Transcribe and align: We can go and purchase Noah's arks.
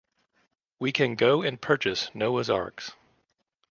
We 0.79 0.91
can 0.91 1.13
go 1.13 1.43
and 1.43 1.61
purchase 1.61 2.09
Noah's 2.15 2.49
arks. 2.49 2.93